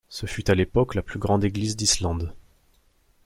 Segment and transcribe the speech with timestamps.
[0.09, 2.33] Ce fut à l’époque la plus grande église d’Islande.